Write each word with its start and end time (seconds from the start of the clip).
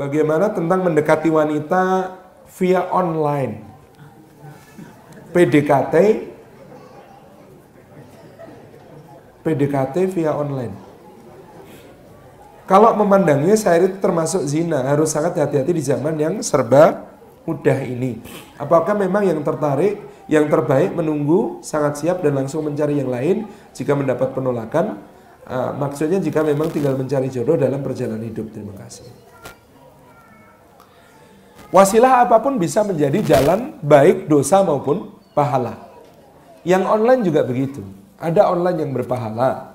Bagaimana 0.00 0.48
tentang 0.48 0.80
mendekati 0.80 1.28
wanita 1.28 2.16
via 2.56 2.88
online? 2.88 3.60
PDKT 5.36 5.94
PDKT 9.44 9.96
via 10.16 10.32
online. 10.32 10.72
Kalau 12.64 12.96
memandangnya 12.96 13.52
saya 13.60 13.84
itu 13.84 14.00
termasuk 14.00 14.40
zina, 14.48 14.80
harus 14.88 15.12
sangat 15.12 15.36
hati-hati 15.36 15.76
di 15.76 15.84
zaman 15.84 16.16
yang 16.16 16.40
serba 16.40 17.04
mudah 17.44 17.76
ini. 17.84 18.24
Apakah 18.56 18.96
memang 18.96 19.28
yang 19.28 19.44
tertarik, 19.44 20.00
yang 20.32 20.48
terbaik 20.48 20.96
menunggu, 20.96 21.60
sangat 21.60 22.00
siap 22.00 22.24
dan 22.24 22.40
langsung 22.40 22.64
mencari 22.64 23.04
yang 23.04 23.10
lain 23.12 23.44
jika 23.76 23.92
mendapat 23.92 24.32
penolakan? 24.32 24.96
Uh, 25.44 25.76
maksudnya 25.76 26.22
jika 26.22 26.40
memang 26.40 26.72
tinggal 26.72 26.96
mencari 26.96 27.28
jodoh 27.28 27.58
dalam 27.60 27.84
perjalanan 27.84 28.22
hidup. 28.22 28.48
Terima 28.54 28.72
kasih. 28.80 29.29
Wasilah 31.70 32.26
apa 32.26 32.42
pun 32.42 32.58
bisa 32.58 32.82
menjadi 32.82 33.22
jalan 33.22 33.78
baik 33.78 34.26
dosa 34.26 34.58
maupun 34.66 35.14
pahala. 35.38 35.78
Yang 36.66 36.84
online 36.90 37.22
juga 37.22 37.46
begitu. 37.46 37.86
Ada 38.18 38.50
online 38.50 38.78
yang 38.82 38.90
berpahala. 38.90 39.70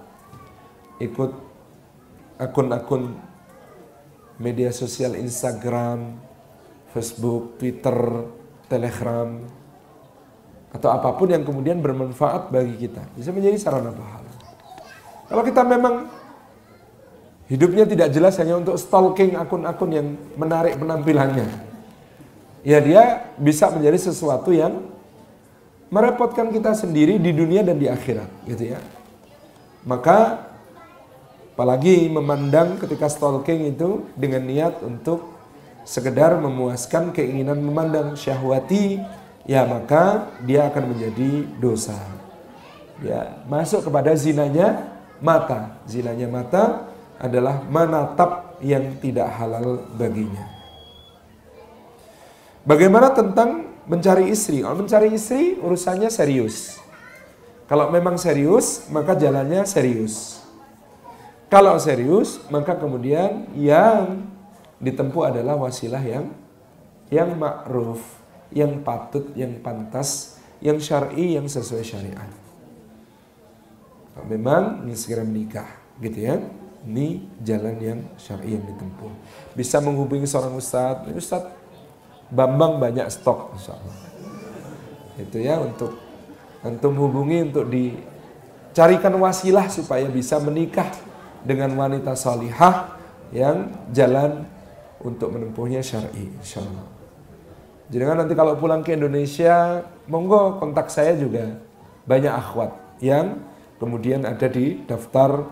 Ikut 1.00 1.32
akun-akun 2.36 3.16
media 4.36 4.76
sosial 4.76 5.16
Instagram, 5.16 6.20
Facebook, 6.92 7.56
Twitter, 7.60 8.28
Telegram, 8.68 9.40
atau 10.76 10.90
apa 10.92 11.16
pun 11.16 11.32
yang 11.32 11.48
kemudian 11.48 11.80
bermanfaat 11.80 12.52
bagi 12.52 12.76
kita. 12.88 13.08
Bisa 13.16 13.32
menjadi 13.32 13.56
sarana 13.56 13.96
pahala. 13.96 14.32
Kalau 15.32 15.44
kita 15.48 15.62
memang 15.64 16.12
hidupnya 17.48 17.88
tidak 17.88 18.12
jelas 18.12 18.36
hanya 18.44 18.60
untuk 18.60 18.76
stalking 18.76 19.40
akun-akun 19.40 19.92
yang 19.96 20.08
menarik 20.36 20.76
penampilannya, 20.76 21.48
ya 22.66 22.82
dia 22.82 23.30
bisa 23.38 23.70
menjadi 23.70 24.10
sesuatu 24.10 24.50
yang 24.50 24.90
merepotkan 25.94 26.50
kita 26.50 26.74
sendiri 26.74 27.22
di 27.22 27.30
dunia 27.30 27.62
dan 27.62 27.78
di 27.78 27.86
akhirat, 27.86 28.28
gitu 28.50 28.74
ya. 28.74 28.82
Maka 29.86 30.50
apalagi 31.54 32.10
memandang 32.10 32.82
ketika 32.82 33.06
stalking 33.08 33.70
itu 33.70 34.04
dengan 34.18 34.44
niat 34.44 34.82
untuk 34.82 35.38
sekedar 35.86 36.36
memuaskan 36.42 37.14
keinginan 37.14 37.62
memandang 37.62 38.18
syahwati, 38.18 38.98
ya 39.46 39.64
maka 39.70 40.34
dia 40.42 40.66
akan 40.68 40.98
menjadi 40.98 41.46
dosa. 41.62 41.96
Ya, 43.06 43.46
masuk 43.46 43.86
kepada 43.86 44.18
zinanya 44.18 44.90
mata. 45.22 45.78
Zinanya 45.86 46.28
mata 46.32 46.90
adalah 47.22 47.62
menatap 47.68 48.58
yang 48.64 48.98
tidak 48.98 49.30
halal 49.36 49.86
baginya. 50.00 50.55
Bagaimana 52.66 53.14
tentang 53.14 53.78
mencari 53.86 54.34
istri. 54.34 54.66
Kalau 54.66 54.82
mencari 54.82 55.14
istri 55.14 55.58
urusannya 55.62 56.10
serius. 56.10 56.82
Kalau 57.66 57.90
memang 57.90 58.18
serius, 58.18 58.90
maka 58.90 59.18
jalannya 59.18 59.66
serius. 59.66 60.42
Kalau 61.50 61.78
serius, 61.78 62.42
maka 62.50 62.74
kemudian 62.74 63.46
yang 63.54 64.26
ditempuh 64.82 65.30
adalah 65.34 65.58
wasilah 65.58 66.02
yang 66.02 66.34
yang 67.14 67.38
ma'ruf, 67.38 68.02
yang 68.50 68.82
patut, 68.82 69.30
yang 69.38 69.62
pantas, 69.62 70.42
yang 70.58 70.82
syar'i, 70.82 71.38
yang 71.38 71.46
sesuai 71.46 71.86
syariat. 71.86 72.30
Memang 74.26 74.90
ingin 74.90 74.98
segera 74.98 75.22
menikah, 75.22 75.70
gitu 76.02 76.18
ya. 76.18 76.42
Ini 76.86 77.30
jalan 77.42 77.76
yang 77.82 78.00
syar'i 78.18 78.58
yang 78.58 78.66
ditempuh. 78.66 79.14
Bisa 79.54 79.82
menghubungi 79.82 80.26
seorang 80.26 80.54
ustadz, 80.58 81.14
ustadz 81.14 81.50
Bambang 82.34 82.82
banyak 82.82 83.06
stok 83.14 83.54
insya. 83.54 83.78
Itu 85.22 85.38
ya 85.40 85.62
untuk 85.62 85.94
antum 86.66 86.98
hubungi 86.98 87.46
untuk 87.46 87.70
dicarikan 87.70 89.14
wasilah 89.22 89.70
supaya 89.70 90.10
bisa 90.10 90.42
menikah 90.42 90.90
dengan 91.46 91.70
wanita 91.78 92.18
salihah 92.18 92.98
yang 93.30 93.70
jalan 93.94 94.50
untuk 95.06 95.30
menempuhnya 95.30 95.86
syar'i 95.86 96.34
insya 96.42 96.66
Allah. 96.66 96.90
Jadi 97.86 98.02
kan 98.02 98.18
nanti 98.18 98.34
kalau 98.34 98.58
pulang 98.58 98.82
ke 98.82 98.98
Indonesia, 98.98 99.86
monggo 100.10 100.58
kontak 100.58 100.90
saya 100.90 101.14
juga 101.14 101.62
banyak 102.10 102.34
akhwat 102.34 102.74
yang 102.98 103.46
kemudian 103.78 104.26
ada 104.26 104.50
di 104.50 104.82
daftar 104.90 105.46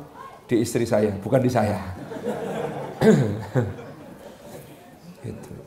di 0.50 0.66
istri 0.66 0.90
saya, 0.90 1.14
bukan 1.22 1.42
di 1.46 1.52
saya. 1.54 1.78
gitu 5.24 5.63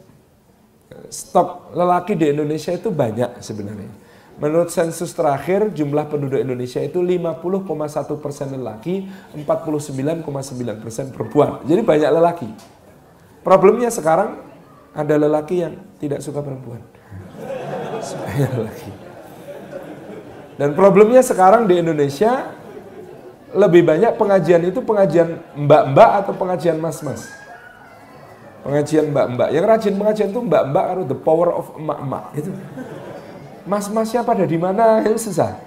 stok 1.17 1.73
lelaki 1.73 2.13
di 2.13 2.29
Indonesia 2.29 2.77
itu 2.77 2.93
banyak 2.93 3.41
sebenarnya. 3.41 3.89
Menurut 4.37 4.69
sensus 4.69 5.17
terakhir, 5.17 5.73
jumlah 5.73 6.13
penduduk 6.13 6.37
Indonesia 6.37 6.77
itu 6.85 7.01
50,1 7.01 8.21
persen 8.21 8.53
lelaki, 8.53 9.09
49,9 9.33 10.29
persen 10.77 11.09
perempuan. 11.09 11.65
Jadi 11.65 11.81
banyak 11.81 12.11
lelaki. 12.13 12.49
Problemnya 13.41 13.89
sekarang 13.89 14.45
ada 14.93 15.15
lelaki 15.17 15.65
yang 15.65 15.81
tidak 15.97 16.21
suka 16.21 16.45
perempuan. 16.45 16.85
Lelaki. 18.57 18.93
Dan 20.57 20.73
problemnya 20.73 21.21
sekarang 21.21 21.69
di 21.69 21.81
Indonesia 21.81 22.53
lebih 23.53 23.85
banyak 23.85 24.17
pengajian 24.21 24.63
itu 24.69 24.81
pengajian 24.85 25.41
mbak-mbak 25.57 26.11
atau 26.25 26.33
pengajian 26.37 26.77
mas-mas 26.81 27.29
pengajian 28.67 29.15
mbak-mbak. 29.15 29.49
Yang 29.55 29.65
rajin 29.71 29.95
pengajian 29.95 30.29
itu 30.35 30.41
mbak-mbak 30.43 30.85
harus 30.91 31.07
the 31.07 31.15
power 31.15 31.55
of 31.55 31.71
emak-emak. 31.79 32.25
Itu. 32.35 32.51
Mas-masnya 33.63 34.27
pada 34.27 34.43
di 34.43 34.59
mana 34.59 35.07
itu 35.07 35.31
susah. 35.31 35.63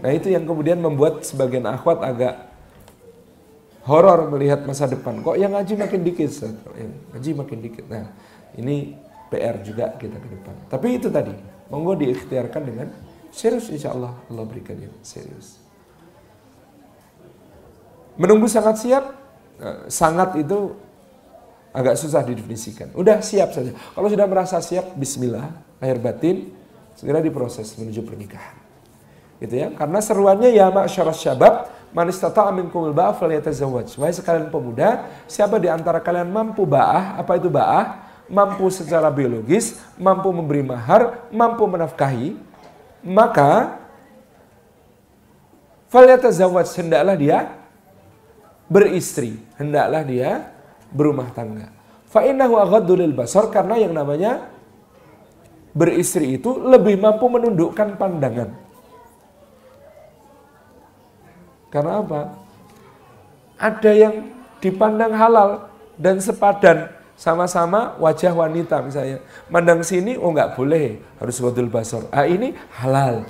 Nah 0.00 0.10
itu 0.16 0.32
yang 0.32 0.48
kemudian 0.48 0.80
membuat 0.80 1.20
sebagian 1.28 1.68
akhwat 1.68 2.00
agak 2.00 2.48
horor 3.84 4.32
melihat 4.32 4.64
masa 4.64 4.88
depan. 4.88 5.20
Kok 5.20 5.36
yang 5.36 5.52
ngaji 5.52 5.76
makin 5.76 6.00
dikit, 6.00 6.30
ngaji 7.12 7.30
makin 7.36 7.58
dikit. 7.60 7.84
Nah 7.88 8.08
ini 8.56 8.96
PR 9.28 9.60
juga 9.60 9.92
kita 10.00 10.16
ke 10.16 10.28
depan. 10.32 10.54
Tapi 10.72 10.88
itu 10.96 11.12
tadi, 11.12 11.32
monggo 11.68 11.94
diikhtiarkan 11.96 12.62
dengan 12.64 12.88
serius 13.30 13.70
insya 13.70 13.92
Allah 13.92 14.16
Allah 14.26 14.44
berikan 14.48 14.74
yang 14.80 14.92
serius. 15.04 15.60
Menunggu 18.20 18.50
sangat 18.50 18.76
siap, 18.80 19.04
eh, 19.62 19.86
sangat 19.88 20.36
itu 20.40 20.76
agak 21.70 21.94
susah 21.98 22.22
didefinisikan. 22.26 22.90
Udah 22.98 23.22
siap 23.22 23.54
saja. 23.54 23.70
Kalau 23.74 24.08
sudah 24.10 24.26
merasa 24.26 24.58
siap, 24.58 24.94
bismillah, 24.98 25.54
lahir 25.78 25.98
batin, 26.02 26.50
segera 26.98 27.22
diproses 27.22 27.70
menuju 27.78 28.02
pernikahan. 28.02 28.58
Gitu 29.38 29.54
ya. 29.54 29.68
Karena 29.72 29.98
seruannya 30.02 30.50
ya 30.50 30.68
masyarakat 30.68 31.16
syabab, 31.16 31.70
man 31.94 32.06
istata'a 32.10 32.50
minkumul 32.50 32.92
ba'ah 32.92 33.14
falyatazawwaj. 33.16 33.96
Wahai 33.96 34.14
sekalian 34.14 34.50
pemuda, 34.50 35.06
siapa 35.30 35.56
di 35.62 35.70
antara 35.70 36.02
kalian 36.02 36.28
mampu 36.28 36.66
ba'ah? 36.66 37.16
Apa 37.22 37.38
itu 37.38 37.48
ba'ah? 37.48 38.10
Mampu 38.30 38.70
secara 38.70 39.10
biologis, 39.10 39.82
mampu 39.98 40.30
memberi 40.30 40.62
mahar, 40.62 41.26
mampu 41.34 41.66
menafkahi, 41.66 42.38
maka 43.02 43.82
falyatazawwaj 45.90 46.70
hendaklah 46.78 47.18
dia 47.18 47.38
beristri, 48.70 49.42
hendaklah 49.58 50.06
dia 50.06 50.46
berumah 50.94 51.30
tangga. 51.34 51.70
Fa'innahu 52.10 52.58
aghaddu 52.58 52.98
lil 52.98 53.14
basar 53.14 53.46
karena 53.54 53.78
yang 53.78 53.94
namanya 53.94 54.50
beristri 55.70 56.38
itu 56.38 56.58
lebih 56.58 56.98
mampu 56.98 57.30
menundukkan 57.30 57.94
pandangan. 57.94 58.50
Karena 61.70 62.02
apa? 62.02 62.22
Ada 63.54 63.92
yang 63.94 64.14
dipandang 64.58 65.14
halal 65.14 65.70
dan 65.94 66.18
sepadan 66.18 66.90
sama-sama 67.14 67.94
wajah 68.02 68.34
wanita 68.34 68.82
misalnya. 68.82 69.22
Mandang 69.46 69.84
sini, 69.86 70.18
oh 70.18 70.34
nggak 70.34 70.58
boleh, 70.58 70.98
harus 71.20 71.36
wadul 71.38 71.70
basar. 71.70 72.08
Ah 72.10 72.26
ini 72.26 72.56
halal. 72.80 73.22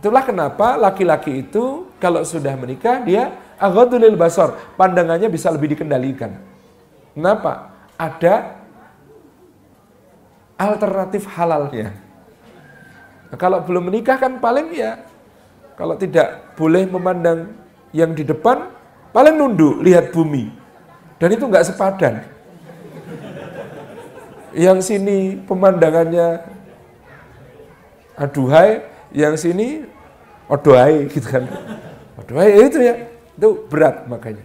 Itulah 0.00 0.24
kenapa 0.24 0.80
laki-laki 0.80 1.44
itu 1.44 1.92
kalau 2.00 2.24
sudah 2.24 2.56
menikah 2.56 3.04
dia 3.04 3.36
Aghadulil 3.60 4.16
basar, 4.16 4.56
pandangannya 4.80 5.28
bisa 5.28 5.52
lebih 5.52 5.76
dikendalikan. 5.76 6.32
Kenapa? 7.12 7.76
Ada 8.00 8.56
alternatif 10.56 11.28
halalnya. 11.36 11.92
Nah, 13.28 13.36
kalau 13.36 13.60
belum 13.60 13.92
menikah 13.92 14.16
kan 14.16 14.40
paling 14.40 14.72
ya, 14.72 15.04
kalau 15.76 15.92
tidak 16.00 16.56
boleh 16.56 16.88
memandang 16.88 17.52
yang 17.92 18.16
di 18.16 18.24
depan, 18.24 18.72
paling 19.12 19.36
nunduk, 19.36 19.84
lihat 19.84 20.08
bumi. 20.08 20.48
Dan 21.20 21.36
itu 21.36 21.44
nggak 21.44 21.68
sepadan. 21.68 22.24
Yang 24.56 24.78
sini 24.88 25.36
pemandangannya 25.44 26.42
aduhai, 28.16 28.88
yang 29.12 29.36
sini 29.36 29.84
odohai 30.50 31.06
gitu 31.12 31.28
kan. 31.28 31.44
Odohai 32.18 32.50
itu 32.66 32.80
ya. 32.82 32.94
Itu 33.40 33.64
berat 33.72 34.04
makanya. 34.04 34.44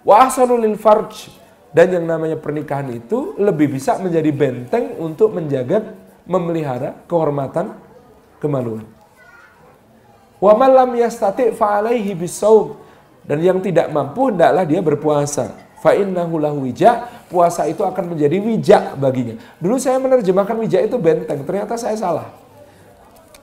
Wa 0.00 0.32
farj 0.32 1.28
Dan 1.68 1.92
yang 1.92 2.08
namanya 2.08 2.40
pernikahan 2.40 2.88
itu 2.96 3.36
lebih 3.36 3.76
bisa 3.76 4.00
menjadi 4.00 4.32
benteng 4.32 4.96
untuk 4.96 5.36
menjaga, 5.36 5.92
memelihara 6.24 6.96
kehormatan, 7.04 7.76
kemaluan. 8.40 8.88
Wa 10.40 10.56
malam 10.56 10.96
yastati 10.96 11.52
fa'alaihi 11.52 12.16
bisawm. 12.16 12.80
Dan 13.28 13.44
yang 13.44 13.60
tidak 13.60 13.92
mampu 13.92 14.32
hendaklah 14.32 14.64
dia 14.64 14.80
berpuasa. 14.80 15.52
Fa 15.84 15.92
innahu 15.92 16.40
lahu 16.40 16.64
wija, 16.64 17.04
puasa 17.28 17.68
itu 17.68 17.84
akan 17.84 18.16
menjadi 18.16 18.40
wijak 18.40 18.96
baginya. 18.96 19.36
Dulu 19.60 19.76
saya 19.76 20.00
menerjemahkan 20.00 20.56
wijak 20.56 20.88
itu 20.88 20.96
benteng, 20.96 21.44
ternyata 21.44 21.76
saya 21.76 21.92
salah. 21.92 22.32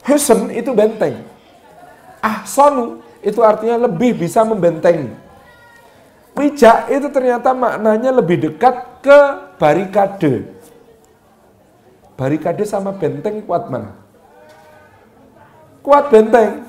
Husn 0.01 0.49
itu 0.49 0.73
benteng. 0.73 1.21
Ahsanu 2.17 3.02
itu 3.23 3.39
artinya 3.39 3.87
lebih 3.87 4.19
bisa 4.19 4.43
membentengi. 4.43 5.09
Wijak 6.33 6.89
itu 6.91 7.07
ternyata 7.13 7.55
maknanya 7.55 8.11
lebih 8.11 8.51
dekat 8.51 9.01
ke 9.05 9.19
barikade. 9.57 10.49
Barikade 12.19 12.63
sama 12.67 12.93
benteng 12.93 13.41
kuat 13.45 13.71
mana? 13.71 13.95
Kuat 15.81 16.11
benteng. 16.11 16.67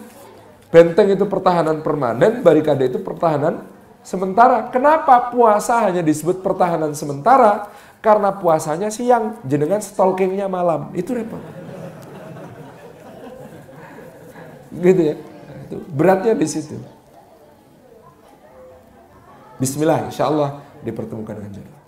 Benteng 0.71 1.07
itu 1.15 1.25
pertahanan 1.27 1.81
permanen, 1.87 2.43
barikade 2.43 2.91
itu 2.91 2.99
pertahanan 2.99 3.63
sementara. 4.03 4.69
Kenapa 4.75 5.31
puasa 5.31 5.87
hanya 5.87 6.03
disebut 6.03 6.43
pertahanan 6.43 6.93
sementara? 6.93 7.71
Karena 8.05 8.37
puasanya 8.37 8.93
siang, 8.93 9.41
jenengan 9.49 9.81
stalkingnya 9.81 10.45
malam. 10.45 10.93
Itu 10.93 11.17
repot. 11.17 11.41
Gitu 14.75 15.03
ya. 15.15 15.17
Itu 15.75 15.83
beratnya 15.91 16.39
di 16.39 16.47
situ. 16.47 16.79
Bismillah, 19.59 20.07
insya 20.07 20.31
Allah 20.31 20.63
dipertemukan 20.87 21.35
dengan 21.35 21.51
jodoh. 21.59 21.84